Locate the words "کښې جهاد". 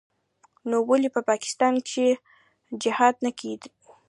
1.87-3.15